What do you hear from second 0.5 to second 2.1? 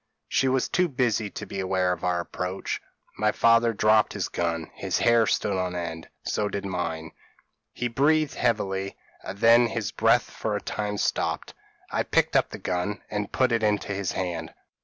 too busy to be aware of